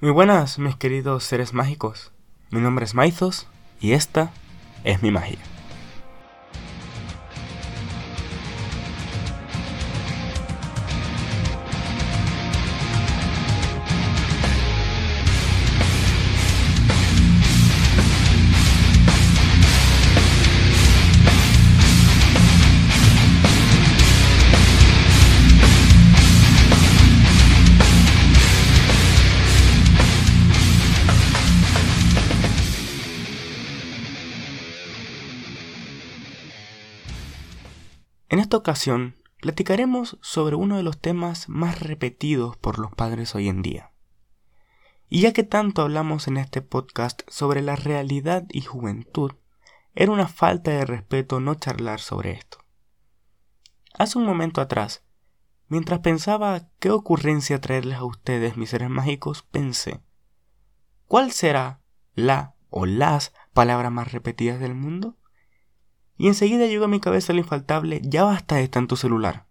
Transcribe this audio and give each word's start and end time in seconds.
Muy 0.00 0.10
buenas, 0.10 0.58
mis 0.58 0.74
queridos 0.76 1.22
seres 1.22 1.54
mágicos. 1.54 2.12
Mi 2.50 2.60
nombre 2.60 2.84
es 2.84 2.94
Maizos 2.94 3.46
y 3.80 3.92
esta 3.92 4.32
es 4.82 5.02
mi 5.02 5.12
magia. 5.12 5.38
En 38.34 38.40
esta 38.40 38.56
ocasión, 38.56 39.14
platicaremos 39.40 40.18
sobre 40.20 40.56
uno 40.56 40.76
de 40.76 40.82
los 40.82 40.98
temas 40.98 41.48
más 41.48 41.78
repetidos 41.78 42.56
por 42.56 42.80
los 42.80 42.92
padres 42.92 43.32
hoy 43.36 43.48
en 43.48 43.62
día. 43.62 43.92
Y 45.08 45.20
ya 45.20 45.32
que 45.32 45.44
tanto 45.44 45.82
hablamos 45.82 46.26
en 46.26 46.38
este 46.38 46.60
podcast 46.60 47.22
sobre 47.28 47.62
la 47.62 47.76
realidad 47.76 48.44
y 48.50 48.62
juventud, 48.62 49.34
era 49.94 50.10
una 50.10 50.26
falta 50.26 50.72
de 50.72 50.84
respeto 50.84 51.38
no 51.38 51.54
charlar 51.54 52.00
sobre 52.00 52.32
esto. 52.32 52.58
Hace 53.96 54.18
un 54.18 54.26
momento 54.26 54.60
atrás, 54.60 55.04
mientras 55.68 56.00
pensaba 56.00 56.68
qué 56.80 56.90
ocurrencia 56.90 57.60
traerles 57.60 57.98
a 57.98 58.04
ustedes 58.04 58.56
mis 58.56 58.70
seres 58.70 58.90
mágicos, 58.90 59.44
pensé, 59.44 60.00
¿cuál 61.06 61.30
será 61.30 61.82
la 62.16 62.56
o 62.68 62.84
las 62.84 63.32
palabras 63.52 63.92
más 63.92 64.10
repetidas 64.10 64.58
del 64.58 64.74
mundo? 64.74 65.16
Y 66.16 66.28
enseguida 66.28 66.66
llegó 66.66 66.84
a 66.84 66.88
mi 66.88 67.00
cabeza 67.00 67.32
lo 67.32 67.40
infaltable, 67.40 68.00
ya 68.04 68.24
basta 68.24 68.56
de 68.56 68.68
tanto 68.68 68.96
celular. 68.96 69.46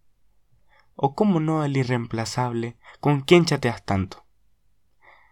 O 0.95 1.15
cómo 1.15 1.39
no 1.39 1.63
el 1.65 1.75
irreemplazable, 1.75 2.77
¿con 2.99 3.21
quién 3.21 3.45
chateas 3.45 3.83
tanto? 3.83 4.25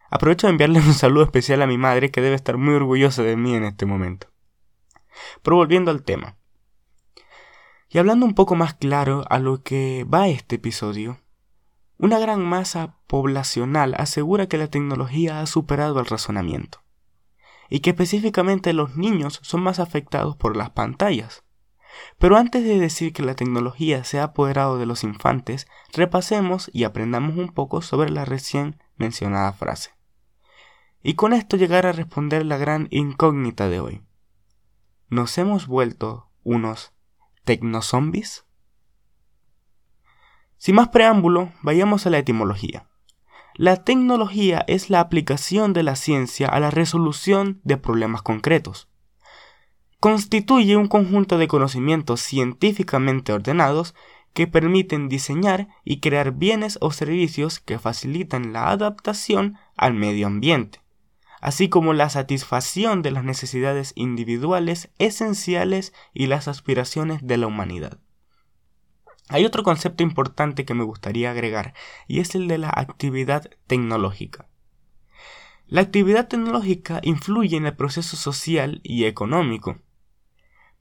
Aprovecho 0.09 0.47
de 0.47 0.51
enviarle 0.51 0.79
un 0.85 0.93
saludo 0.93 1.23
especial 1.23 1.61
a 1.61 1.67
mi 1.67 1.77
madre 1.77 2.11
que 2.11 2.21
debe 2.21 2.35
estar 2.35 2.57
muy 2.57 2.73
orgullosa 2.73 3.23
de 3.23 3.37
mí 3.37 3.55
en 3.55 3.63
este 3.63 3.85
momento. 3.85 4.27
Pero 5.41 5.57
volviendo 5.57 5.91
al 5.91 6.03
tema. 6.03 6.37
Y 7.89 7.97
hablando 7.97 8.25
un 8.25 8.35
poco 8.35 8.55
más 8.55 8.73
claro 8.73 9.25
a 9.29 9.39
lo 9.39 9.63
que 9.63 10.05
va 10.05 10.27
este 10.27 10.55
episodio, 10.55 11.19
una 11.97 12.19
gran 12.19 12.43
masa 12.43 12.97
poblacional 13.07 13.95
asegura 13.97 14.47
que 14.47 14.57
la 14.57 14.67
tecnología 14.67 15.41
ha 15.41 15.45
superado 15.45 15.99
el 15.99 16.05
razonamiento 16.05 16.81
y 17.71 17.79
que 17.79 17.91
específicamente 17.91 18.73
los 18.73 18.97
niños 18.97 19.39
son 19.43 19.63
más 19.63 19.79
afectados 19.79 20.35
por 20.35 20.57
las 20.57 20.71
pantallas. 20.71 21.45
Pero 22.19 22.35
antes 22.35 22.65
de 22.65 22.77
decir 22.77 23.13
que 23.13 23.23
la 23.23 23.33
tecnología 23.33 24.03
se 24.03 24.19
ha 24.19 24.25
apoderado 24.25 24.77
de 24.77 24.85
los 24.85 25.05
infantes, 25.05 25.67
repasemos 25.93 26.69
y 26.73 26.83
aprendamos 26.83 27.37
un 27.37 27.47
poco 27.47 27.81
sobre 27.81 28.09
la 28.09 28.25
recién 28.25 28.77
mencionada 28.97 29.53
frase. 29.53 29.91
Y 31.01 31.13
con 31.13 31.31
esto 31.31 31.55
llegar 31.55 31.85
a 31.85 31.93
responder 31.93 32.45
la 32.45 32.57
gran 32.57 32.87
incógnita 32.91 33.69
de 33.69 33.79
hoy. 33.79 34.01
¿Nos 35.07 35.37
hemos 35.37 35.65
vuelto 35.65 36.29
unos 36.43 36.93
tecnozombies? 37.45 38.45
Sin 40.57 40.75
más 40.75 40.89
preámbulo, 40.89 41.53
vayamos 41.61 42.05
a 42.05 42.09
la 42.09 42.17
etimología. 42.17 42.90
La 43.55 43.83
tecnología 43.83 44.63
es 44.67 44.89
la 44.89 45.01
aplicación 45.01 45.73
de 45.73 45.83
la 45.83 45.95
ciencia 45.95 46.47
a 46.47 46.59
la 46.59 46.71
resolución 46.71 47.59
de 47.63 47.77
problemas 47.77 48.21
concretos. 48.21 48.87
Constituye 49.99 50.77
un 50.77 50.87
conjunto 50.87 51.37
de 51.37 51.47
conocimientos 51.47 52.21
científicamente 52.21 53.33
ordenados 53.33 53.93
que 54.33 54.47
permiten 54.47 55.09
diseñar 55.09 55.67
y 55.83 55.99
crear 55.99 56.31
bienes 56.31 56.77
o 56.81 56.91
servicios 56.91 57.59
que 57.59 57.77
facilitan 57.77 58.53
la 58.53 58.69
adaptación 58.69 59.57
al 59.75 59.93
medio 59.93 60.27
ambiente, 60.27 60.81
así 61.41 61.67
como 61.67 61.93
la 61.93 62.09
satisfacción 62.09 63.01
de 63.01 63.11
las 63.11 63.25
necesidades 63.25 63.91
individuales 63.95 64.89
esenciales 64.97 65.93
y 66.13 66.27
las 66.27 66.47
aspiraciones 66.47 67.19
de 67.21 67.37
la 67.37 67.47
humanidad. 67.47 67.99
Hay 69.31 69.45
otro 69.45 69.63
concepto 69.63 70.03
importante 70.03 70.65
que 70.65 70.73
me 70.73 70.83
gustaría 70.83 71.31
agregar 71.31 71.73
y 72.05 72.19
es 72.19 72.35
el 72.35 72.49
de 72.49 72.57
la 72.57 72.69
actividad 72.69 73.49
tecnológica. 73.65 74.49
La 75.67 75.79
actividad 75.79 76.27
tecnológica 76.27 76.99
influye 77.01 77.55
en 77.55 77.65
el 77.65 77.73
proceso 77.73 78.17
social 78.17 78.81
y 78.83 79.05
económico, 79.05 79.77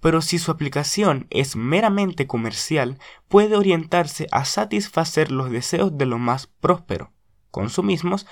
pero 0.00 0.20
si 0.20 0.40
su 0.40 0.50
aplicación 0.50 1.28
es 1.30 1.54
meramente 1.54 2.26
comercial, 2.26 2.98
puede 3.28 3.54
orientarse 3.54 4.26
a 4.32 4.44
satisfacer 4.44 5.30
los 5.30 5.48
deseos 5.48 5.96
de 5.96 6.06
los 6.06 6.18
más 6.18 6.48
prósperos, 6.48 7.10
consumismos, 7.52 8.26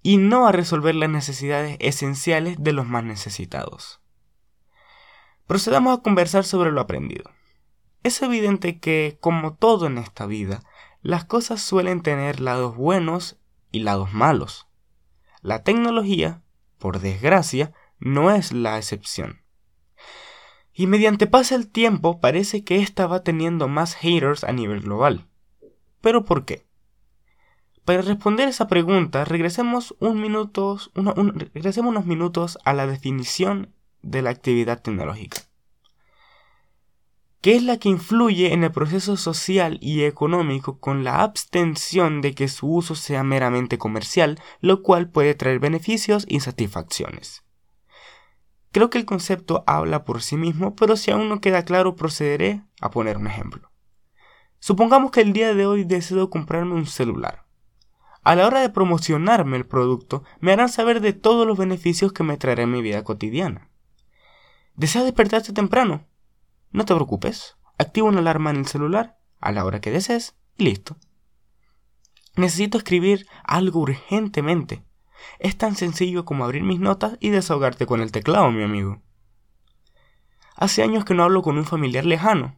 y 0.00 0.18
no 0.18 0.46
a 0.46 0.52
resolver 0.52 0.94
las 0.94 1.10
necesidades 1.10 1.76
esenciales 1.80 2.56
de 2.60 2.72
los 2.72 2.86
más 2.86 3.02
necesitados. 3.02 4.00
Procedamos 5.48 5.98
a 5.98 6.02
conversar 6.02 6.44
sobre 6.44 6.70
lo 6.70 6.80
aprendido. 6.80 7.32
Es 8.02 8.22
evidente 8.22 8.78
que, 8.78 9.18
como 9.20 9.54
todo 9.54 9.86
en 9.86 9.98
esta 9.98 10.24
vida, 10.24 10.62
las 11.02 11.26
cosas 11.26 11.60
suelen 11.60 12.02
tener 12.02 12.40
lados 12.40 12.74
buenos 12.74 13.38
y 13.72 13.80
lados 13.80 14.14
malos. 14.14 14.68
La 15.42 15.62
tecnología, 15.62 16.42
por 16.78 17.00
desgracia, 17.00 17.72
no 17.98 18.30
es 18.30 18.52
la 18.52 18.78
excepción. 18.78 19.42
Y 20.72 20.86
mediante 20.86 21.26
pasa 21.26 21.54
el 21.56 21.68
tiempo 21.68 22.20
parece 22.20 22.64
que 22.64 22.80
ésta 22.80 23.06
va 23.06 23.22
teniendo 23.22 23.68
más 23.68 23.94
haters 23.96 24.44
a 24.44 24.52
nivel 24.52 24.80
global. 24.80 25.26
¿Pero 26.00 26.24
por 26.24 26.46
qué? 26.46 26.66
Para 27.84 28.00
responder 28.00 28.48
esa 28.48 28.66
pregunta, 28.66 29.26
regresemos, 29.26 29.94
regresemos 30.00 30.90
unos 31.86 32.06
minutos 32.06 32.58
a 32.64 32.72
la 32.72 32.86
definición 32.86 33.74
de 34.00 34.22
la 34.22 34.30
actividad 34.30 34.80
tecnológica 34.80 35.49
que 37.40 37.56
es 37.56 37.62
la 37.62 37.78
que 37.78 37.88
influye 37.88 38.52
en 38.52 38.64
el 38.64 38.70
proceso 38.70 39.16
social 39.16 39.78
y 39.80 40.04
económico 40.04 40.78
con 40.78 41.04
la 41.04 41.22
abstención 41.22 42.20
de 42.20 42.34
que 42.34 42.48
su 42.48 42.68
uso 42.68 42.94
sea 42.94 43.22
meramente 43.22 43.78
comercial, 43.78 44.38
lo 44.60 44.82
cual 44.82 45.08
puede 45.08 45.34
traer 45.34 45.58
beneficios 45.58 46.26
y 46.28 46.40
satisfacciones. 46.40 47.44
Creo 48.72 48.90
que 48.90 48.98
el 48.98 49.06
concepto 49.06 49.64
habla 49.66 50.04
por 50.04 50.22
sí 50.22 50.36
mismo, 50.36 50.76
pero 50.76 50.96
si 50.96 51.10
aún 51.10 51.28
no 51.28 51.40
queda 51.40 51.64
claro 51.64 51.96
procederé 51.96 52.62
a 52.80 52.90
poner 52.90 53.16
un 53.16 53.26
ejemplo. 53.26 53.70
Supongamos 54.58 55.10
que 55.10 55.22
el 55.22 55.32
día 55.32 55.54
de 55.54 55.66
hoy 55.66 55.84
deseo 55.84 56.28
comprarme 56.28 56.74
un 56.74 56.86
celular. 56.86 57.46
A 58.22 58.36
la 58.36 58.46
hora 58.46 58.60
de 58.60 58.68
promocionarme 58.68 59.56
el 59.56 59.66
producto, 59.66 60.22
me 60.40 60.52
harán 60.52 60.68
saber 60.68 61.00
de 61.00 61.14
todos 61.14 61.46
los 61.46 61.56
beneficios 61.56 62.12
que 62.12 62.22
me 62.22 62.36
traerá 62.36 62.64
en 62.64 62.70
mi 62.70 62.82
vida 62.82 63.02
cotidiana. 63.02 63.70
¿Desea 64.76 65.02
despertarse 65.02 65.54
temprano? 65.54 66.09
No 66.70 66.84
te 66.84 66.94
preocupes, 66.94 67.56
activa 67.78 68.08
una 68.08 68.20
alarma 68.20 68.50
en 68.50 68.56
el 68.56 68.66
celular 68.66 69.18
a 69.40 69.52
la 69.52 69.64
hora 69.64 69.80
que 69.80 69.90
desees 69.90 70.36
y 70.56 70.64
listo. 70.64 70.96
Necesito 72.36 72.78
escribir 72.78 73.26
algo 73.44 73.80
urgentemente. 73.80 74.84
Es 75.38 75.58
tan 75.58 75.74
sencillo 75.74 76.24
como 76.24 76.44
abrir 76.44 76.62
mis 76.62 76.78
notas 76.78 77.16
y 77.20 77.30
desahogarte 77.30 77.86
con 77.86 78.00
el 78.00 78.12
teclado, 78.12 78.50
mi 78.50 78.62
amigo. 78.62 79.02
Hace 80.56 80.82
años 80.82 81.04
que 81.04 81.14
no 81.14 81.24
hablo 81.24 81.42
con 81.42 81.58
un 81.58 81.64
familiar 81.64 82.04
lejano. 82.04 82.56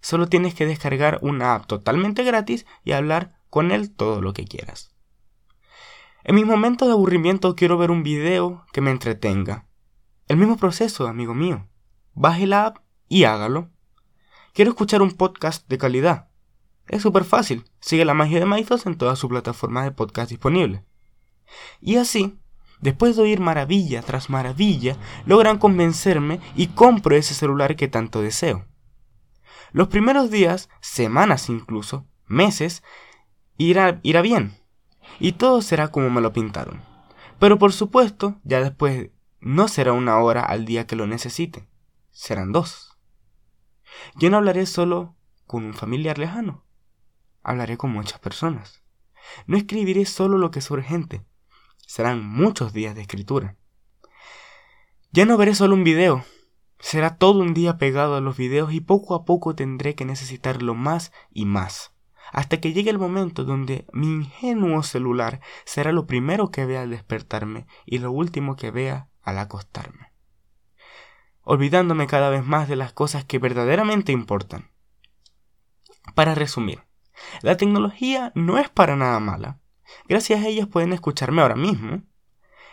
Solo 0.00 0.28
tienes 0.28 0.54
que 0.54 0.66
descargar 0.66 1.18
una 1.22 1.54
app 1.54 1.66
totalmente 1.66 2.24
gratis 2.24 2.66
y 2.84 2.92
hablar 2.92 3.40
con 3.48 3.70
él 3.70 3.94
todo 3.94 4.20
lo 4.20 4.32
que 4.32 4.44
quieras. 4.44 4.90
En 6.24 6.34
mis 6.34 6.46
momentos 6.46 6.88
de 6.88 6.92
aburrimiento 6.92 7.54
quiero 7.54 7.78
ver 7.78 7.90
un 7.90 8.02
video 8.02 8.66
que 8.72 8.80
me 8.80 8.90
entretenga. 8.90 9.68
El 10.26 10.36
mismo 10.36 10.56
proceso, 10.56 11.06
amigo 11.06 11.34
mío. 11.34 11.68
Baje 12.14 12.46
la 12.46 12.66
app 12.66 12.78
y 13.08 13.24
hágalo. 13.24 13.70
Quiero 14.52 14.70
escuchar 14.70 15.02
un 15.02 15.12
podcast 15.12 15.68
de 15.68 15.78
calidad. 15.78 16.28
Es 16.88 17.02
súper 17.02 17.24
fácil. 17.24 17.64
Sigue 17.80 18.04
la 18.04 18.14
magia 18.14 18.38
de 18.38 18.46
Maizos 18.46 18.86
en 18.86 18.96
todas 18.96 19.18
sus 19.18 19.30
plataformas 19.30 19.84
de 19.84 19.92
podcast 19.92 20.30
disponibles. 20.30 20.82
Y 21.80 21.96
así, 21.96 22.38
después 22.80 23.16
de 23.16 23.22
oír 23.22 23.40
maravilla 23.40 24.02
tras 24.02 24.30
maravilla, 24.30 24.96
logran 25.26 25.58
convencerme 25.58 26.40
y 26.54 26.68
compro 26.68 27.16
ese 27.16 27.34
celular 27.34 27.76
que 27.76 27.88
tanto 27.88 28.22
deseo. 28.22 28.66
Los 29.72 29.88
primeros 29.88 30.30
días, 30.30 30.68
semanas 30.80 31.48
incluso, 31.48 32.06
meses, 32.26 32.82
irá, 33.58 34.00
irá 34.02 34.22
bien. 34.22 34.56
Y 35.20 35.32
todo 35.32 35.62
será 35.62 35.88
como 35.88 36.10
me 36.10 36.20
lo 36.20 36.32
pintaron. 36.32 36.80
Pero 37.38 37.58
por 37.58 37.72
supuesto, 37.72 38.36
ya 38.44 38.60
después 38.60 39.10
no 39.40 39.68
será 39.68 39.92
una 39.92 40.18
hora 40.18 40.42
al 40.42 40.64
día 40.64 40.86
que 40.86 40.96
lo 40.96 41.06
necesite. 41.06 41.68
Serán 42.10 42.52
dos. 42.52 42.95
Yo 44.16 44.30
no 44.30 44.36
hablaré 44.38 44.66
solo 44.66 45.14
con 45.46 45.64
un 45.64 45.74
familiar 45.74 46.18
lejano. 46.18 46.64
Hablaré 47.42 47.76
con 47.76 47.90
muchas 47.90 48.18
personas. 48.18 48.82
No 49.46 49.56
escribiré 49.56 50.04
solo 50.06 50.38
lo 50.38 50.50
que 50.50 50.60
es 50.60 50.70
urgente. 50.70 51.24
serán 51.86 52.26
muchos 52.26 52.72
días 52.72 52.94
de 52.94 53.02
escritura. 53.02 53.56
Ya 55.12 55.24
no 55.24 55.36
veré 55.36 55.54
solo 55.54 55.74
un 55.74 55.84
video, 55.84 56.24
será 56.78 57.16
todo 57.16 57.40
un 57.40 57.54
día 57.54 57.78
pegado 57.78 58.16
a 58.16 58.20
los 58.20 58.36
videos 58.36 58.72
y 58.72 58.80
poco 58.80 59.14
a 59.14 59.24
poco 59.24 59.54
tendré 59.54 59.94
que 59.94 60.04
necesitarlo 60.04 60.74
más 60.74 61.12
y 61.30 61.46
más, 61.46 61.92
hasta 62.32 62.60
que 62.60 62.72
llegue 62.72 62.90
el 62.90 62.98
momento 62.98 63.44
donde 63.44 63.86
mi 63.92 64.08
ingenuo 64.08 64.82
celular 64.82 65.40
será 65.64 65.92
lo 65.92 66.06
primero 66.06 66.50
que 66.50 66.66
vea 66.66 66.82
al 66.82 66.90
despertarme 66.90 67.66
y 67.86 67.98
lo 67.98 68.12
último 68.12 68.56
que 68.56 68.70
vea 68.70 69.08
al 69.22 69.38
acostarme, 69.38 70.12
olvidándome 71.46 72.08
cada 72.08 72.28
vez 72.28 72.44
más 72.44 72.68
de 72.68 72.74
las 72.74 72.92
cosas 72.92 73.24
que 73.24 73.38
verdaderamente 73.38 74.10
importan. 74.10 74.68
Para 76.16 76.34
resumir, 76.34 76.82
la 77.40 77.56
tecnología 77.56 78.32
no 78.34 78.58
es 78.58 78.68
para 78.68 78.96
nada 78.96 79.20
mala. 79.20 79.60
Gracias 80.08 80.42
a 80.42 80.48
ellas 80.48 80.66
pueden 80.66 80.92
escucharme 80.92 81.42
ahora 81.42 81.54
mismo. 81.54 82.02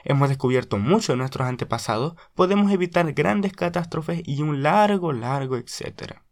Hemos 0.04 0.28
descubierto 0.28 0.80
mucho 0.80 1.14
de 1.14 1.18
nuestros 1.18 1.48
antepasados, 1.48 2.16
podemos 2.34 2.72
evitar 2.72 3.14
grandes 3.14 3.54
catástrofes 3.54 4.24
y 4.26 4.42
un 4.42 4.64
largo, 4.64 5.14
largo, 5.14 5.56
etcétera. 5.56 6.26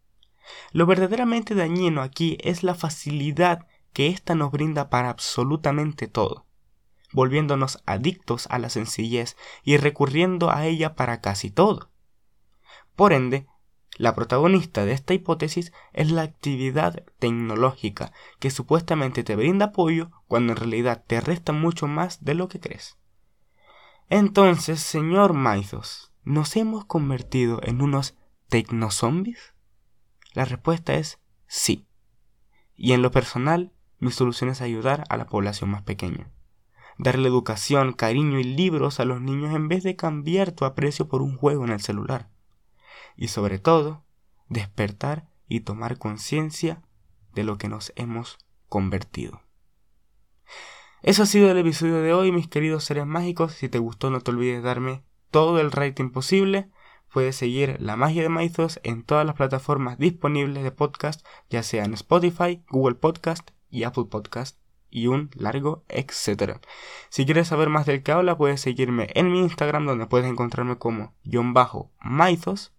Lo 0.71 0.88
verdaderamente 0.88 1.53
dañino 1.53 2.01
aquí 2.01 2.39
es 2.41 2.63
la 2.63 2.73
facilidad 2.73 3.67
que 3.93 4.07
ésta 4.07 4.33
nos 4.33 4.51
brinda 4.51 4.89
para 4.89 5.11
absolutamente 5.11 6.07
todo, 6.07 6.47
volviéndonos 7.13 7.83
adictos 7.85 8.47
a 8.49 8.57
la 8.57 8.69
sencillez 8.69 9.38
y 9.63 9.77
recurriendo 9.77 10.51
a 10.51 10.65
ella 10.65 10.95
para 10.95 11.21
casi 11.21 11.51
todo. 11.51 11.90
Por 12.95 13.13
ende, 13.13 13.47
la 13.97 14.15
protagonista 14.15 14.85
de 14.85 14.93
esta 14.93 15.13
hipótesis 15.13 15.73
es 15.93 16.11
la 16.11 16.21
actividad 16.21 17.03
tecnológica 17.19 18.13
que 18.39 18.49
supuestamente 18.49 19.23
te 19.23 19.35
brinda 19.35 19.67
apoyo 19.67 20.11
cuando 20.27 20.53
en 20.53 20.57
realidad 20.57 21.03
te 21.05 21.19
resta 21.19 21.51
mucho 21.51 21.88
más 21.88 22.23
de 22.23 22.33
lo 22.33 22.47
que 22.47 22.59
crees. 22.59 22.97
Entonces, 24.09 24.79
señor 24.79 25.33
Maizos, 25.33 26.11
¿nos 26.23 26.55
hemos 26.55 26.85
convertido 26.85 27.59
en 27.63 27.81
unos 27.81 28.15
tecnozombies? 28.49 29.53
La 30.33 30.45
respuesta 30.45 30.93
es 30.95 31.19
sí. 31.47 31.88
Y 32.75 32.93
en 32.93 33.01
lo 33.01 33.11
personal, 33.11 33.73
mi 33.99 34.11
solución 34.11 34.49
es 34.49 34.61
ayudar 34.61 35.03
a 35.09 35.17
la 35.17 35.27
población 35.27 35.69
más 35.69 35.83
pequeña. 35.83 36.31
Darle 36.97 37.27
educación, 37.27 37.93
cariño 37.93 38.39
y 38.39 38.43
libros 38.43 38.99
a 38.99 39.05
los 39.05 39.21
niños 39.21 39.53
en 39.53 39.67
vez 39.67 39.83
de 39.83 39.95
cambiar 39.95 40.51
tu 40.53 40.65
aprecio 40.65 41.07
por 41.07 41.21
un 41.21 41.38
juego 41.38 41.65
en 41.65 41.71
el 41.71 41.81
celular 41.81 42.29
y 43.16 43.30
sobre 43.30 43.60
todo 43.60 44.04
despertar 44.50 45.28
y 45.48 45.62
tomar 45.62 45.98
conciencia 45.98 46.81
de 47.34 47.44
lo 47.44 47.58
que 47.58 47.69
nos 47.69 47.94
hemos 47.96 48.38
convertido. 48.68 49.42
Eso 51.02 51.24
ha 51.24 51.25
sido 51.25 51.50
el 51.50 51.58
episodio 51.58 52.02
de 52.02 52.13
hoy, 52.13 52.31
mis 52.31 52.48
queridos 52.48 52.84
seres 52.84 53.06
mágicos. 53.06 53.54
Si 53.54 53.69
te 53.69 53.80
gustó, 53.80 54.10
no 54.10 54.22
te 54.22 54.31
olvides 54.31 54.62
darme 54.63 55.04
todo 55.31 55.60
el 55.60 55.72
rating 55.72 56.10
posible. 56.12 56.69
Puedes 57.12 57.36
seguir 57.36 57.78
La 57.81 57.96
Magia 57.96 58.22
de 58.22 58.30
Maizos 58.30 58.80
en 58.84 59.04
todas 59.04 59.25
las 59.25 59.36
plataformas 59.36 59.98
disponibles 59.98 60.63
de 60.63 60.72
podcast, 60.72 61.25
ya 61.50 61.63
sea 61.63 61.84
en 61.84 61.94
Spotify, 61.96 62.63
Google 62.69 62.96
Podcast 62.96 63.50
y 63.69 63.84
Apple 63.84 64.06
Podcast 64.06 64.58
y 64.92 65.08
un 65.08 65.31
largo 65.34 65.84
etcétera. 65.88 66.62
Si 67.10 67.25
quieres 67.25 67.48
saber 67.48 67.69
más 67.69 67.86
del 67.86 68.04
que 68.04 68.12
habla, 68.12 68.38
puedes 68.38 68.62
seguirme 68.62 69.08
en 69.16 69.31
mi 69.31 69.40
Instagram 69.40 69.86
donde 69.86 70.06
puedes 70.06 70.30
encontrarme 70.30 70.78
como 70.78 71.13
John 71.30 71.54
Bajo 71.54 71.92
Maizos 72.00 72.74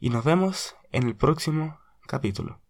y 0.00 0.10
nos 0.10 0.24
vemos 0.24 0.76
en 0.92 1.04
el 1.04 1.16
próximo 1.16 1.78
capítulo. 2.06 2.60